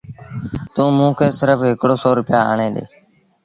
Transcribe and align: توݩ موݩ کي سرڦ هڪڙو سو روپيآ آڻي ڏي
توݩ 0.73 0.93
موݩ 0.97 1.15
کي 1.17 1.27
سرڦ 1.39 1.59
هڪڙو 1.69 1.95
سو 2.01 2.09
روپيآ 2.19 2.39
آڻي 2.51 2.67
ڏي 2.75 2.83